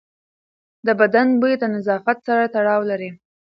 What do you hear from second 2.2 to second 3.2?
سره تړاو لري.